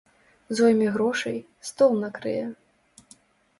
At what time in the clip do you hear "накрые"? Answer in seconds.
2.01-2.45